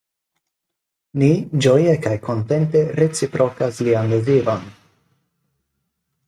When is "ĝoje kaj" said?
1.65-2.13